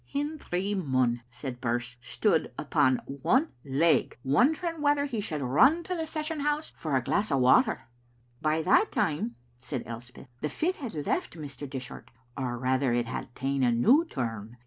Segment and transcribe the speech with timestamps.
[0.11, 6.07] "Hendry Munn," said Birse, "stood upon one leg, wondering whether he should run to the
[6.07, 7.83] session house for a glass of water."
[8.41, 11.69] "But by that time," said Elspeth, "the fit had left Mr.
[11.69, 14.57] Dishart, or rather it had ta'en a new turn.